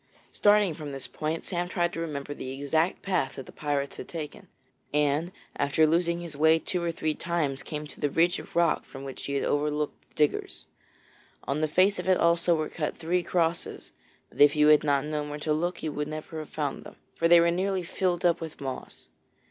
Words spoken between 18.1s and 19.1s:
up with moss.